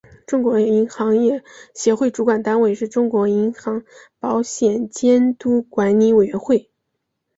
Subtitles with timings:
[0.25, 1.43] 中国银行业
[1.75, 3.83] 协会主管单位是中国银行
[4.17, 6.71] 保险监督管理委员会。